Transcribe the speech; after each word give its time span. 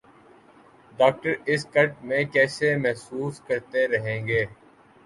doctor 0.99 1.31
اس 1.45 1.65
kit 1.73 2.03
میں 2.03 2.23
کیسے 2.33 2.75
محسوس 2.77 3.39
کرتے 3.47 3.87
رہیں 3.87 4.27
گے 4.27 4.45